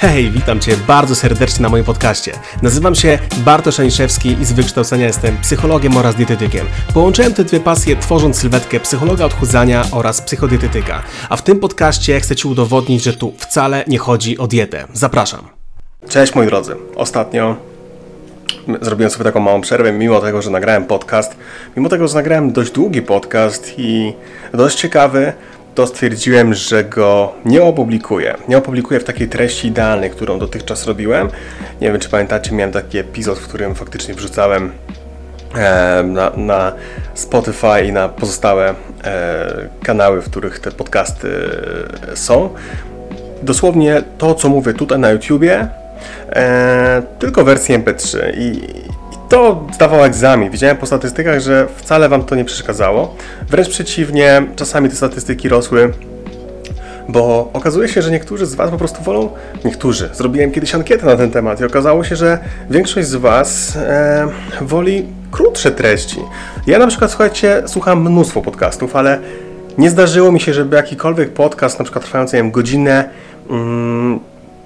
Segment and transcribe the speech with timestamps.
[0.00, 2.32] Hej, witam Cię bardzo serdecznie na moim podcaście.
[2.62, 6.66] Nazywam się Bartosz Aniszewski i z wykształcenia jestem psychologiem oraz dietetykiem.
[6.94, 11.02] Połączyłem te dwie pasje tworząc sylwetkę psychologa odchudzania oraz psychodietetyka.
[11.28, 14.84] A w tym podcaście chcę Ci udowodnić, że tu wcale nie chodzi o dietę.
[14.92, 15.48] Zapraszam.
[16.08, 16.76] Cześć moi drodzy.
[16.96, 17.56] Ostatnio
[18.80, 21.36] zrobiłem sobie taką małą przerwę, mimo tego, że nagrałem podcast.
[21.76, 24.12] Mimo tego, że nagrałem dość długi podcast i
[24.52, 25.32] dość ciekawy,
[25.74, 28.36] to stwierdziłem, że go nie opublikuję.
[28.48, 31.28] Nie opublikuję w takiej treści idealnej, którą dotychczas robiłem.
[31.80, 34.72] Nie wiem, czy pamiętacie, miałem taki epizod, w którym faktycznie wrzucałem
[35.54, 36.72] e, na, na
[37.14, 41.28] Spotify i na pozostałe e, kanały, w których te podcasty
[42.12, 42.50] e, są.
[43.42, 45.68] Dosłownie to, co mówię tutaj na YouTubie,
[46.28, 48.60] e, tylko wersję MP3 i,
[49.30, 50.50] to zdawał egzamin.
[50.50, 53.14] Widziałem po statystykach, że wcale Wam to nie przeszkadzało.
[53.48, 55.92] Wręcz przeciwnie, czasami te statystyki rosły,
[57.08, 59.28] bo okazuje się, że niektórzy z Was po prostu wolą,
[59.64, 62.38] niektórzy, zrobiłem kiedyś ankietę na ten temat i okazało się, że
[62.70, 64.28] większość z Was e,
[64.60, 66.20] woli krótsze treści.
[66.66, 69.18] Ja na przykład, słuchajcie, słucham mnóstwo podcastów, ale
[69.78, 73.08] nie zdarzyło mi się, żeby jakikolwiek podcast, na przykład trwający, nie wiem, godzinę,
[73.50, 74.20] mm,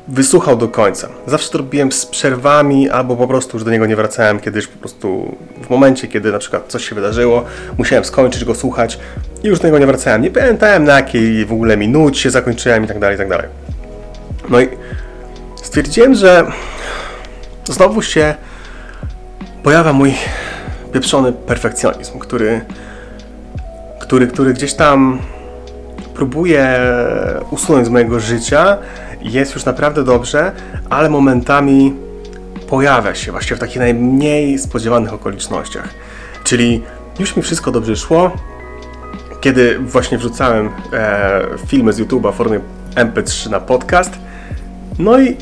[0.08, 1.08] wysłuchał do końca.
[1.26, 4.68] Zawsze to robiłem z przerwami, albo po prostu już do niego nie wracałem, kiedy już
[4.68, 7.44] po prostu w momencie, kiedy na przykład coś się wydarzyło,
[7.78, 8.98] musiałem skończyć go słuchać
[9.42, 10.22] i już do niego nie wracałem.
[10.22, 13.46] Nie pamiętałem na jakiej w ogóle minucie zakończyłem i tak dalej, i tak dalej.
[14.48, 14.68] No i
[15.62, 16.46] stwierdziłem, że
[17.64, 18.34] znowu się
[19.62, 20.14] pojawia mój
[20.92, 22.60] pieprzony perfekcjonizm, który,
[24.00, 25.18] który, który gdzieś tam
[26.14, 26.78] próbuje
[27.50, 28.78] usunąć z mojego życia
[29.24, 30.52] jest już naprawdę dobrze,
[30.90, 31.94] ale momentami
[32.68, 35.88] pojawia się właśnie w takich najmniej spodziewanych okolicznościach.
[36.44, 36.82] Czyli
[37.18, 38.36] już mi wszystko dobrze szło,
[39.40, 42.60] kiedy właśnie wrzucałem e, filmy z YouTube'a w formie
[42.94, 44.12] MP3 na podcast,
[44.98, 45.36] no i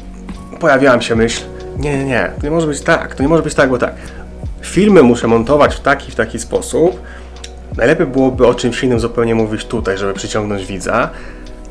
[0.61, 1.43] pojawiała się myśl,
[1.79, 3.95] nie, nie, nie, to nie może być tak, to nie może być tak, bo tak.
[4.63, 7.01] Filmy muszę montować w taki, w taki sposób.
[7.77, 11.11] Najlepiej byłoby o czymś innym zupełnie mówić tutaj, żeby przyciągnąć widza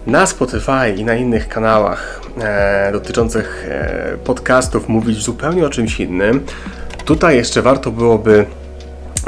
[0.08, 6.46] na Spotify i na innych kanałach e, dotyczących e, podcastów mówić zupełnie o czymś innym.
[7.06, 8.46] Tutaj jeszcze warto byłoby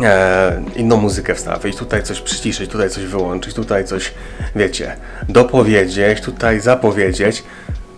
[0.04, 4.14] e, inną muzykę wstawić, tutaj coś przyciszyć, tutaj coś wyłączyć, tutaj coś,
[4.56, 4.96] wiecie,
[5.30, 7.44] dopowiedzieć, tutaj zapowiedzieć.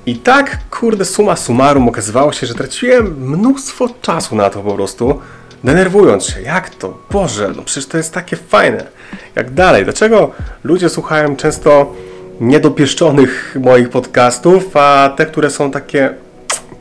[0.05, 5.19] I tak, kurde, suma summarum okazywało się, że traciłem mnóstwo czasu na to po prostu,
[5.63, 6.41] denerwując się.
[6.41, 6.97] Jak to?
[7.11, 8.87] Boże, no przecież to jest takie fajne.
[9.35, 9.83] Jak dalej?
[9.83, 10.31] Dlaczego
[10.63, 11.93] ludzie słuchają często
[12.39, 16.13] niedopieszczonych moich podcastów, a te, które są takie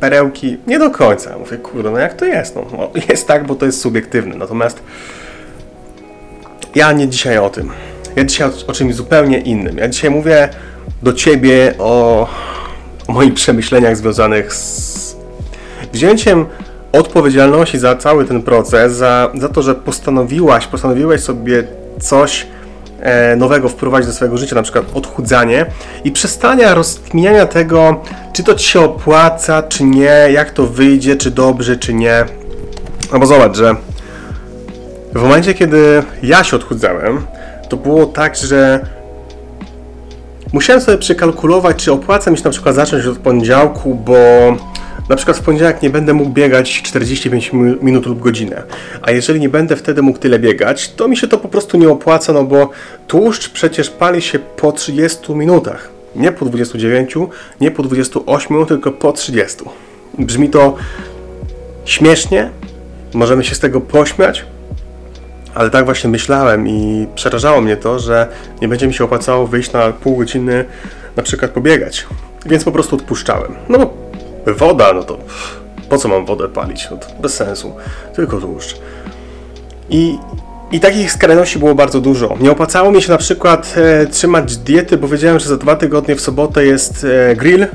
[0.00, 1.38] perełki, nie do końca.
[1.38, 2.56] Mówię, kurde, no jak to jest?
[2.56, 4.37] No, no, jest tak, bo to jest subiektywne.
[4.37, 4.82] Natomiast
[6.75, 7.70] ja nie dzisiaj o tym.
[8.16, 9.78] Ja dzisiaj o, o czymś zupełnie innym.
[9.78, 10.48] Ja dzisiaj mówię
[11.03, 12.28] do Ciebie o,
[13.09, 15.16] o moich przemyśleniach związanych z
[15.92, 16.47] wzięciem
[16.92, 21.65] odpowiedzialności za cały ten proces, za, za to, że postanowiłaś, postanowiłeś sobie
[22.00, 22.47] coś
[23.37, 25.66] nowego wprowadzić do swojego życia, na przykład odchudzanie
[26.05, 28.00] i przestania rozkminiania tego,
[28.32, 32.25] czy to ci się opłaca, czy nie, jak to wyjdzie, czy dobrze, czy nie.
[33.12, 33.75] No bo zobacz, że
[35.15, 37.27] w momencie, kiedy ja się odchudzałem,
[37.69, 38.87] to było tak, że
[40.53, 44.15] musiałem sobie przekalkulować, czy opłaca mi się na przykład zacząć od poniedziałku, bo
[45.09, 47.50] na przykład w poniedziałek nie będę mógł biegać 45
[47.82, 48.62] minut lub godzinę,
[49.03, 51.88] a jeżeli nie będę wtedy mógł tyle biegać, to mi się to po prostu nie
[51.88, 52.70] opłaca, no bo
[53.06, 55.91] tłuszcz przecież pali się po 30 minutach.
[56.16, 57.15] Nie po 29,
[57.60, 59.56] nie po 28 minut, tylko po 30.
[60.19, 60.76] Brzmi to
[61.84, 62.50] śmiesznie,
[63.15, 64.44] możemy się z tego pośmiać,
[65.54, 68.28] ale tak właśnie myślałem i przerażało mnie to, że
[68.62, 70.65] nie będzie mi się opłacało wyjść na pół godziny
[71.16, 72.06] na przykład pobiegać.
[72.47, 73.54] Więc po prostu odpuszczałem.
[73.69, 74.03] No bo
[74.47, 75.19] woda, no to
[75.88, 76.88] po co mam wodę palić?
[76.91, 77.75] No bez sensu,
[78.15, 78.77] tylko tłuszcz.
[79.91, 80.19] I,
[80.72, 82.37] i takich skrajności było bardzo dużo.
[82.41, 86.16] Nie opłacało mi się na przykład e, trzymać diety, bo wiedziałem, że za dwa tygodnie
[86.16, 87.66] w sobotę jest e, grill,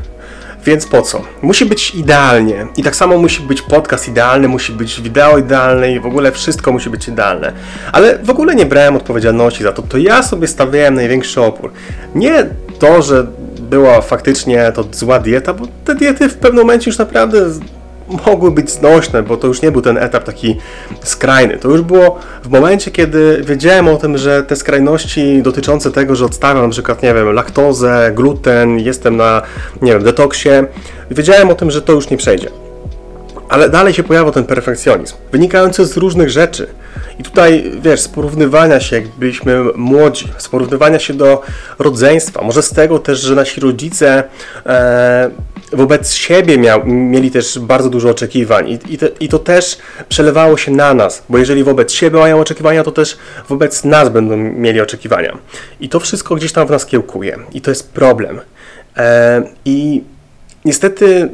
[0.66, 1.22] więc po co?
[1.41, 2.67] Musi być idealnie.
[2.78, 6.72] I tak samo musi być podcast idealny, musi być wideo idealne i w ogóle wszystko
[6.72, 7.53] musi być idealne.
[7.91, 9.82] Ale w ogóle nie brałem odpowiedzialności za to.
[9.82, 11.72] To ja sobie stawiałem największy opór.
[12.16, 12.46] Nie
[12.79, 13.28] to, że
[13.69, 17.45] była faktycznie to zła dieta, bo te diety w pewnym momencie już naprawdę
[18.25, 20.57] mogły być znośne, bo to już nie był ten etap taki
[21.03, 21.57] skrajny.
[21.57, 26.25] To już było w momencie, kiedy wiedziałem o tym, że te skrajności dotyczące tego, że
[26.25, 29.41] odstawiam na przykład, nie wiem, laktozę, gluten, jestem na,
[29.81, 30.49] nie wiem, detoksie,
[31.11, 32.68] wiedziałem o tym, że to już nie przejdzie.
[33.49, 36.67] Ale dalej się pojawiał ten perfekcjonizm, wynikający z różnych rzeczy.
[37.19, 41.41] I tutaj, wiesz, z porównywania się, jak byliśmy młodzi, z porównywania się do
[41.79, 44.23] rodzeństwa, może z tego też, że nasi rodzice
[44.66, 45.29] e,
[45.72, 49.78] wobec siebie miał, mieli też bardzo dużo oczekiwań I, i, te, i to też
[50.09, 53.17] przelewało się na nas, bo jeżeli wobec siebie mają oczekiwania, to też
[53.49, 55.37] wobec nas będą mieli oczekiwania.
[55.79, 58.41] I to wszystko gdzieś tam w nas kiełkuje i to jest problem.
[58.97, 60.03] E, I
[60.66, 61.29] niestety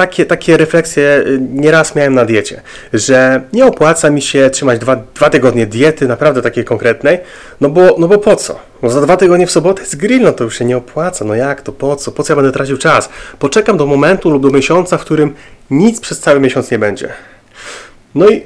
[0.00, 2.60] takie, takie refleksje y, nieraz miałem na diecie,
[2.92, 7.18] że nie opłaca mi się trzymać dwa, dwa tygodnie diety, naprawdę takiej konkretnej,
[7.60, 8.58] no bo, no bo po co?
[8.82, 11.34] No za dwa tygodnie w sobotę jest grill, no to już się nie opłaca, no
[11.34, 12.12] jak to, po co?
[12.12, 13.08] Po co ja będę tracił czas?
[13.38, 15.34] Poczekam do momentu lub do miesiąca, w którym
[15.70, 17.08] nic przez cały miesiąc nie będzie.
[18.14, 18.42] No i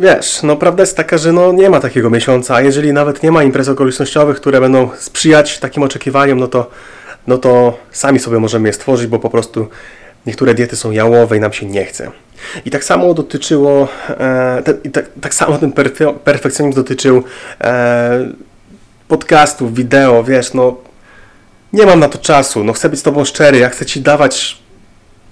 [0.00, 3.32] Wiesz, no prawda jest taka, że no nie ma takiego miesiąca, a jeżeli nawet nie
[3.32, 6.70] ma imprez okolicznościowych, które będą sprzyjać takim oczekiwaniom, no to,
[7.26, 9.68] no to sami sobie możemy je stworzyć, bo po prostu
[10.26, 12.10] niektóre diety są jałowe i nam się nie chce.
[12.64, 17.24] I tak samo dotyczyło, e, te, tak, tak samo ten perfe, perfekcjonizm dotyczył
[17.60, 18.32] e,
[19.08, 20.76] podcastów, wideo, wiesz, no
[21.72, 24.58] nie mam na to czasu, no chcę być z Tobą szczery, ja chcę Ci dawać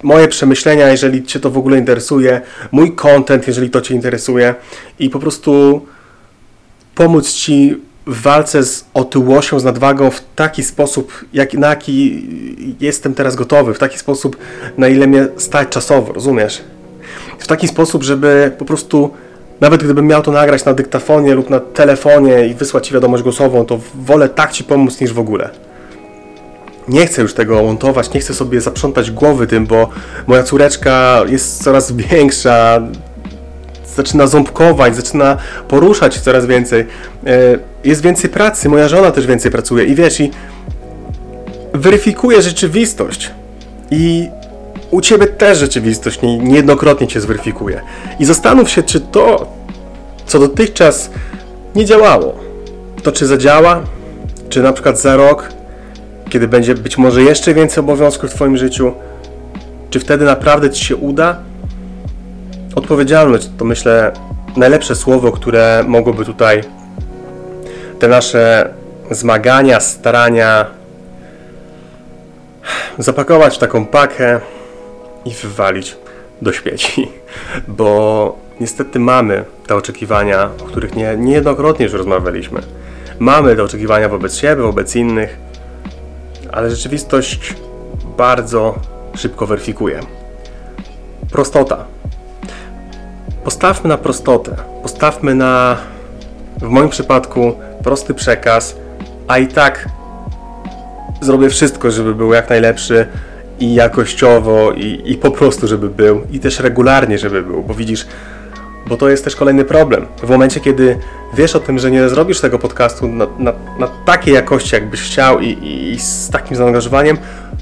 [0.02, 2.40] moje przemyślenia, jeżeli Cię to w ogóle interesuje,
[2.72, 4.54] mój content, jeżeli to Cię interesuje
[4.98, 5.86] i po prostu
[6.94, 7.76] pomóc Ci
[8.06, 12.26] w walce z otyłością, z nadwagą w taki sposób, jak, na jaki
[12.80, 14.36] jestem teraz gotowy, w taki sposób,
[14.78, 16.62] na ile mnie stać czasowo, rozumiesz?
[17.38, 19.10] W taki sposób, żeby po prostu,
[19.60, 23.66] nawet gdybym miał to nagrać na dyktafonie lub na telefonie i wysłać Ci wiadomość głosową,
[23.66, 25.50] to wolę tak Ci pomóc niż w ogóle.
[26.88, 29.88] Nie chcę już tego montować, nie chcę sobie zaprzątać głowy tym, bo
[30.26, 32.82] moja córeczka jest coraz większa,
[33.96, 35.36] zaczyna ząbkować, zaczyna
[35.68, 36.80] poruszać coraz więcej.
[36.80, 36.86] E,
[37.84, 40.30] jest więcej pracy, moja żona też więcej pracuje i wiesz, i
[41.72, 43.30] weryfikuje rzeczywistość.
[43.90, 44.28] I
[44.90, 47.80] u ciebie też rzeczywistość niejednokrotnie cię zweryfikuje.
[48.20, 49.52] I zastanów się, czy to,
[50.26, 51.10] co dotychczas
[51.74, 52.34] nie działało,
[53.02, 53.82] to czy zadziała,
[54.48, 55.48] czy na przykład za rok,
[56.30, 58.92] kiedy będzie być może jeszcze więcej obowiązków w Twoim życiu,
[59.90, 61.38] czy wtedy naprawdę Ci się uda?
[62.74, 64.12] Odpowiedzialność to myślę
[64.56, 66.60] najlepsze słowo, które mogłoby tutaj
[67.98, 68.74] te nasze
[69.10, 70.66] zmagania, starania
[72.98, 74.40] zapakować w taką pakę
[75.24, 75.96] i wywalić
[76.42, 77.08] do śmieci.
[77.68, 82.60] Bo niestety mamy te oczekiwania, o których nie, niejednokrotnie już rozmawialiśmy.
[83.18, 85.38] Mamy te oczekiwania wobec siebie, wobec innych,
[86.52, 87.54] ale rzeczywistość
[88.16, 88.74] bardzo
[89.16, 90.00] szybko weryfikuje.
[91.32, 91.93] Prostota
[93.44, 94.56] Postawmy na prostotę.
[94.82, 95.76] Postawmy na,
[96.60, 98.76] w moim przypadku, prosty przekaz,
[99.28, 99.88] a i tak
[101.20, 103.06] zrobię wszystko, żeby był jak najlepszy
[103.60, 108.06] i jakościowo, i, i po prostu, żeby był, i też regularnie, żeby był, bo widzisz,
[108.86, 110.06] bo to jest też kolejny problem.
[110.22, 110.98] W momencie, kiedy
[111.34, 115.40] wiesz o tym, że nie zrobisz tego podcastu na, na, na takiej jakości, jakbyś chciał,
[115.40, 117.18] i, i, i z takim zaangażowaniem,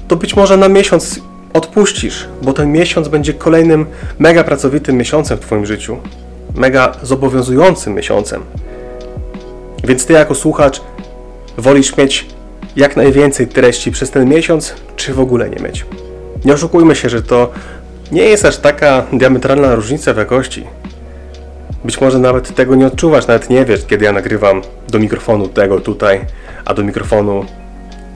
[0.07, 1.19] to być może na miesiąc
[1.53, 3.85] odpuścisz, bo ten miesiąc będzie kolejnym
[4.19, 5.97] mega pracowitym miesiącem w Twoim życiu,
[6.55, 8.43] mega zobowiązującym miesiącem.
[9.83, 10.81] Więc Ty jako słuchacz
[11.57, 12.27] wolisz mieć
[12.75, 15.85] jak najwięcej treści przez ten miesiąc, czy w ogóle nie mieć.
[16.45, 17.51] Nie oszukujmy się, że to
[18.11, 20.63] nie jest aż taka diametralna różnica w jakości.
[21.85, 25.79] Być może nawet tego nie odczuwasz, nawet nie wiesz, kiedy ja nagrywam do mikrofonu tego
[25.79, 26.21] tutaj,
[26.65, 27.45] a do mikrofonu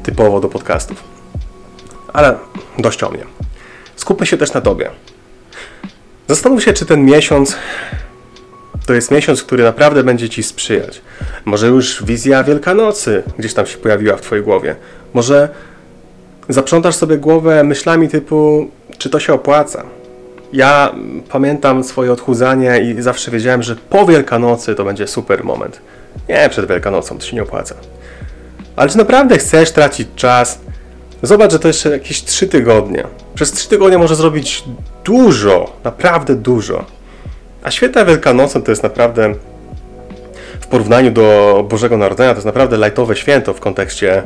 [0.03, 1.16] typowo do podcastów.
[2.13, 2.37] Ale
[2.77, 3.23] dość o mnie.
[3.95, 4.89] Skupmy się też na Tobie.
[6.27, 7.55] Zastanów się, czy ten miesiąc
[8.87, 11.01] to jest miesiąc, który naprawdę będzie Ci sprzyjać.
[11.45, 14.75] Może już wizja Wielkanocy gdzieś tam się pojawiła w Twojej głowie.
[15.13, 15.49] Może
[16.49, 19.83] zaprzątasz sobie głowę myślami typu, czy to się opłaca.
[20.53, 20.95] Ja
[21.29, 25.81] pamiętam swoje odchudzanie i zawsze wiedziałem, że po Wielkanocy to będzie super moment.
[26.29, 27.75] Nie przed Wielkanocą, to się nie opłaca.
[28.75, 30.59] Ale czy naprawdę chcesz tracić czas
[31.23, 33.03] Zobacz, że to jeszcze jakieś 3 tygodnie.
[33.35, 34.63] Przez 3 tygodnie może zrobić
[35.03, 36.85] dużo, naprawdę dużo.
[37.63, 39.33] A święta Wielkanocą to jest naprawdę
[40.61, 44.23] w porównaniu do Bożego Narodzenia to jest naprawdę lajtowe święto w kontekście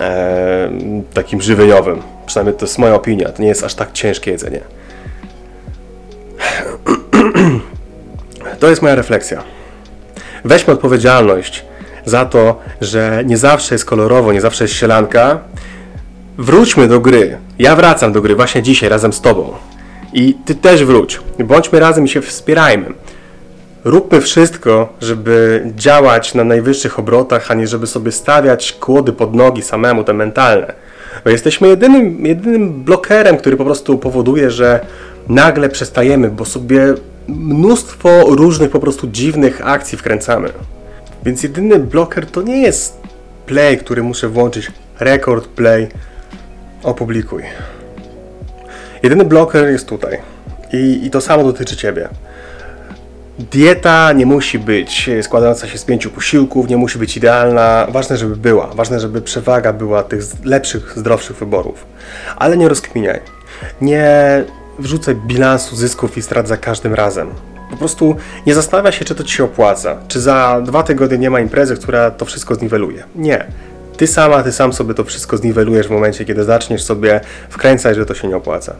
[0.00, 0.70] e,
[1.14, 2.02] takim żywieniowym.
[2.26, 3.28] Przynajmniej to jest moja opinia.
[3.28, 4.60] To nie jest aż tak ciężkie jedzenie.
[8.60, 9.42] To jest moja refleksja.
[10.44, 11.64] Weźmy odpowiedzialność
[12.04, 15.40] za to, że nie zawsze jest kolorowo, nie zawsze jest sielanka
[16.38, 17.38] Wróćmy do gry.
[17.58, 19.52] Ja wracam do gry właśnie dzisiaj razem z Tobą.
[20.12, 21.20] I Ty też wróć.
[21.44, 22.86] Bądźmy razem i się wspierajmy.
[23.84, 29.62] Róbmy wszystko, żeby działać na najwyższych obrotach, a nie żeby sobie stawiać kłody pod nogi
[29.62, 30.72] samemu, te mentalne.
[31.24, 34.80] Bo jesteśmy jedynym, jedynym blokerem, który po prostu powoduje, że
[35.28, 36.94] nagle przestajemy, bo sobie
[37.28, 40.48] mnóstwo różnych po prostu dziwnych akcji wkręcamy.
[41.24, 43.00] Więc jedyny bloker to nie jest
[43.46, 45.88] play, który muszę włączyć, record play,
[46.84, 47.42] opublikuj.
[49.02, 50.18] Jedyny bloker jest tutaj.
[50.72, 52.08] I, I to samo dotyczy Ciebie.
[53.38, 57.86] Dieta nie musi być składająca się z pięciu posiłków, nie musi być idealna.
[57.90, 58.66] Ważne, żeby była.
[58.66, 61.86] Ważne, żeby przewaga była tych lepszych, zdrowszych wyborów.
[62.36, 63.20] Ale nie rozkminiaj.
[63.80, 64.44] Nie
[64.78, 67.30] wrzucaj bilansu zysków i strat za każdym razem.
[67.70, 69.96] Po prostu nie zastanawia się, czy to Ci się opłaca.
[70.08, 73.04] Czy za dwa tygodnie nie ma imprezy, która to wszystko zniweluje.
[73.16, 73.46] Nie.
[73.96, 78.06] Ty sama, ty sam sobie to wszystko zniwelujesz w momencie, kiedy zaczniesz sobie wkręcać, że
[78.06, 78.76] to się nie opłaca.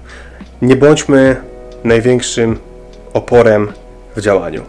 [0.63, 1.37] Nie bądźmy
[1.85, 2.59] największym
[3.13, 3.73] oporem
[4.17, 4.63] w działaniu.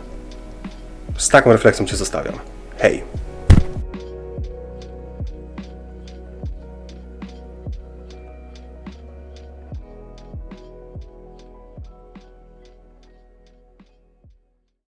[1.17, 2.33] Z taką refleksją Cię zostawiam.
[2.77, 3.24] Hej!